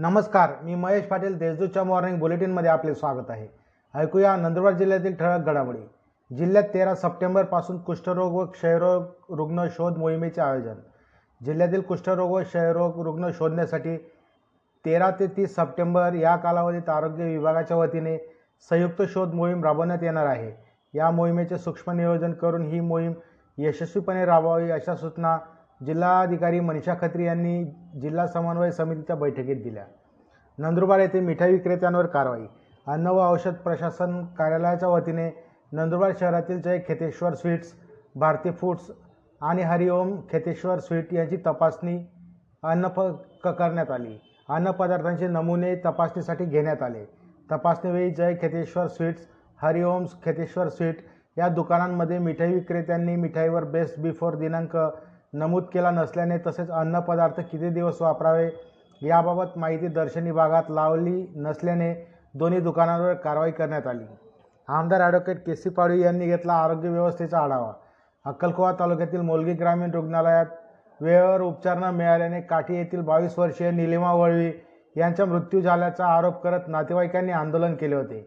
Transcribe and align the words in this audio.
नमस्कार 0.00 0.50
मी 0.62 0.74
महेश 0.74 1.06
पाटील 1.06 1.36
देशदूतच्या 1.38 1.82
मॉर्निंग 1.84 2.18
बुलेटिनमध्ये 2.18 2.70
आपले 2.70 2.94
स्वागत 2.94 3.30
आहे. 3.30 3.46
ऐकूया 3.94 4.36
नंदुरबार 4.36 4.72
जिल्ह्यातील 4.72 5.14
ठळक 5.14 5.40
घडामोडी. 5.40 5.78
जिल्ह्यात 6.30 6.64
तेरा 6.74 6.94
सप्टेंबरपासून 6.94 7.78
कुष्ठरोग 7.78 8.34
व 8.34 8.44
क्षयरोग 8.44 9.34
रुग्ण 9.36 9.66
शोध 9.70 9.96
मोहिमेचे 9.96 10.40
आयोजन. 10.40 10.74
जिल्ह्यातील 11.44 11.80
कुष्ठरोग 11.80 12.30
व 12.30 12.42
क्षयरोग 12.42 13.02
रुग्ण 13.02 13.30
शोधण्यासाठी 13.30 13.96
तेरा 14.84 15.10
ते 15.10 15.26
तीस 15.26 15.54
सप्टेंबर 15.56 16.14
या 16.14 16.36
कालावधीत 16.36 16.88
आरोग्य 16.88 17.24
विभागाच्या 17.24 17.76
वतीने 17.76 18.16
संयुक्त 18.70 19.02
शोध 19.08 19.34
मोहीम 19.34 19.64
राबवण्यात 19.64 20.02
येणार 20.02 20.26
आहे. 20.26 20.52
या 20.94 21.10
मोहिमेचे 21.10 21.58
सूक्ष्म 21.58 21.92
नियोजन 21.92 22.32
करून 22.32 22.62
ही 22.62 22.80
मोहीम 22.80 23.12
यशस्वीपणे 23.58 24.24
राबवावी 24.24 24.70
अशा 24.70 24.94
सूचना 24.94 25.38
जिल्हाधिकारी 25.80 26.60
मनीषा 26.60 26.94
खत्री 27.00 27.24
यांनी 27.26 27.64
जिल्हा 28.00 28.26
समन्वय 28.26 28.70
समितीच्या 28.70 29.16
बैठकीत 29.16 29.62
दिल्या. 29.62 29.84
नंदुरबार 30.58 31.00
येथे 31.00 31.20
मिठाई 31.20 31.52
विक्रेत्यांवर 31.52 32.06
कारवाई. 32.06 32.46
अन्न 32.86 33.06
व 33.06 33.20
औषध 33.20 33.54
प्रशासन 33.64 34.24
कार्यालयाच्या 34.38 34.88
वतीने 34.88 35.30
नंदुरबार 35.72 36.12
शहरातील 36.20 36.60
जय 36.62 36.78
खेतेश्वर 36.88 37.34
स्वीट्स 37.34 37.72
भारती 38.14 38.50
फूड्स 38.50 38.90
आणि 39.40 39.62
हरिओम 39.62 40.16
खेतेश्वर 40.30 40.78
स्वीट 40.78 41.12
यांची 41.14 41.36
तपासणी 41.46 41.98
अन्न 42.62 42.88
प 42.88 43.00
क 43.44 43.48
करण्यात 43.48 43.90
आली. 43.90 44.18
अन्नपदार्थांचे 44.48 45.26
नमुने 45.28 45.74
तपासणीसाठी 45.84 46.44
घेण्यात 46.44 46.82
आले. 46.82 47.04
तपासणीवेळी 47.48 48.10
जय 48.10 48.34
खेतेश्वर 48.42 48.86
स्वीट्स 48.86 49.26
हरिओम 49.60 50.04
खेतेश्वर 50.24 50.68
स्वीट 50.68 50.96
या 51.38 51.48
दुकानांमध्ये 51.48 52.18
मिठाई 52.18 52.52
विक्रेत्यांनी 52.54 53.16
मिठाईवर 53.16 53.64
बेस्ट 53.64 53.98
बिफोर 54.00 54.34
दिनांक 54.34 54.76
नमूद 55.32 55.64
केला 55.72 55.90
नसल्याने 55.90 56.36
तसेच 56.46 56.70
अन्नपदार्थ 56.70 57.40
किती 57.50 57.68
दिवस 57.70 58.00
वापरावे 58.02 58.48
याबाबत 59.02 59.58
माहिती 59.58 59.88
दर्शनी 59.88 60.32
भागात 60.32 60.70
लावली 60.70 61.26
नसल्याने 61.36 61.92
दोन्ही 62.34 62.60
दुकानांवर 62.60 63.14
कारवाई 63.14 63.50
करण्यात 63.50 63.86
आली. 63.86 64.04
आमदार 64.68 65.00
ॲडव्होकेट 65.00 65.44
के 65.46 65.54
सी 65.56 65.70
पाडवी 65.70 66.02
यांनी 66.02 66.26
घेतला 66.26 66.52
आरोग्य 66.54 66.88
व्यवस्थेचा 66.88 67.38
आढावा. 67.38 67.72
अक्कलकोवा 68.24 68.72
तालुक्यातील 68.78 69.20
मोलगी 69.20 69.52
ग्रामीण 69.52 69.90
रुग्णालयात 69.90 70.46
वेळेवर 71.00 71.40
उपचार 71.40 71.78
न 71.78 71.90
मिळाल्याने 71.94 72.40
काठी 72.40 72.76
येथील 72.76 73.00
बावीस 73.00 73.38
वर्षीय 73.38 73.70
निलिमा 73.70 74.12
वळवी 74.12 74.50
यांचा 74.96 75.24
मृत्यू 75.24 75.60
झाल्याचा 75.60 76.06
आरोप 76.06 76.42
करत 76.42 76.68
नातेवाईकांनी 76.68 77.32
आंदोलन 77.32 77.74
केले 77.74 77.94
होते. 77.94 78.20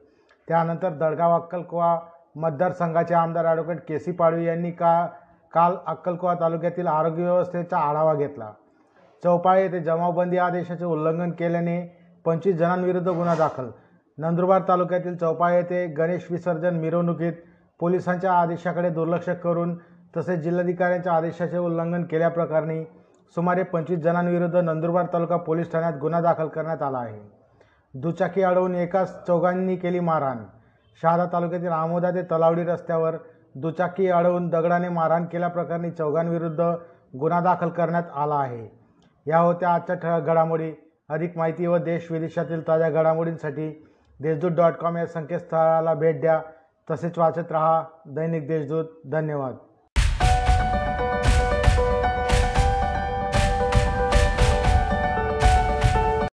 त्यानंतर 0.47 0.93
दडगाव 0.93 1.35
अक्कलकोवा 1.35 1.97
मतदारसंघाचे 2.35 3.13
आमदार 3.15 3.45
ॲडव्होकेट 3.45 3.85
के 3.87 3.99
सी 3.99 4.11
पाडवी 4.11 4.45
यांनी 4.45 4.71
का 4.71 5.07
काल 5.53 5.75
अक्कलकोवा 5.87 6.33
तालुक्यातील 6.33 6.87
आरोग्य 6.87 7.23
व्यवस्थेचा 7.23 7.77
आढावा 7.77 8.13
घेतला. 8.13 8.51
चौपाळे 9.23 9.63
येथे 9.63 9.79
जमावबंदी 9.79 10.37
आदेशाचे 10.37 10.85
उल्लंघन 10.85 11.31
केल्याने 11.31 11.81
पंचवीस 12.25 12.55
जणांविरुद्ध 12.55 13.07
गुन्हा 13.09 13.35
दाखल. 13.35 13.69
नंदुरबार 14.17 14.61
तालुक्यातील 14.67 15.15
चौपाळे 15.15 15.57
येथे 15.57 15.85
गणेश 15.87 16.27
विसर्जन 16.31 16.75
मिरवणुकीत 16.75 17.33
पोलिसांच्या 17.79 18.33
आदेशाकडे 18.33 18.89
दुर्लक्ष 18.89 19.29
करून 19.29 19.75
तसेच 20.17 20.39
जिल्हाधिकाऱ्यांच्या 20.39 21.13
आदेशाचे 21.13 21.57
उल्लंघन 21.57 22.03
केल्याप्रकरणी 22.03 22.83
सुमारे 23.35 23.63
पंचवीस 23.63 23.99
जणांविरुद्ध 23.99 24.55
नंदुरबार 24.55 25.05
तालुका 25.13 25.37
पोलीस 25.37 25.71
ठाण्यात 25.71 25.93
गुन्हा 25.93 26.21
दाखल 26.21 26.47
करण्यात 26.47 26.81
आला 26.81 26.97
आहे. 26.97 27.19
दुचाकी 27.93 28.41
अडवून 28.41 28.75
एकाच 28.75 29.25
चौघांनी 29.27 29.75
केली 29.75 29.99
मारहाण. 29.99 30.37
शहादा 31.01 31.25
तालुक्यातील 31.33 31.67
आमोदा 31.67 32.11
ते 32.11 32.21
तलावडी 32.21 32.63
रस्त्यावर 32.63 33.15
दुचाकी 33.55 34.07
अडवून 34.07 34.49
दगडाने 34.49 34.89
मारहाण 34.89 35.25
केल्याप्रकरणी 35.25 35.91
चौघांविरुद्ध 35.91 36.61
गुन्हा 37.19 37.39
दाखल 37.39 37.69
करण्यात 37.69 38.03
आला 38.15 38.35
आहे. 38.35 38.79
या 39.27 39.37
होत्या 39.37 39.69
आजच्या 39.69 39.95
ठळक 39.95 40.23
घडामोडी. 40.23 40.73
अधिक 41.09 41.37
माहिती 41.37 41.67
व 41.67 41.77
देश 41.77 42.11
विदेशातील 42.11 42.67
ताज्या 42.67 42.89
घडामोडींसाठी 42.89 43.87
देशदूत 44.19 44.51
डॉट 44.51 44.73
कॉम 44.73 44.97
या 44.97 45.05
संकेतस्थळाला 45.05 45.93
भेट 45.93 46.21
द्या. 46.21 46.41
तसेच 46.91 47.17
वाचत 47.17 47.51
रहा 47.51 47.83
दैनिक 48.05 48.47
देशदूत. 48.47 48.85
धन्यवाद. 49.11 49.55